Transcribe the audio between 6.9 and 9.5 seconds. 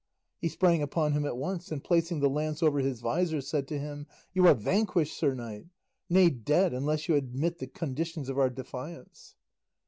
you admit the conditions of our defiance."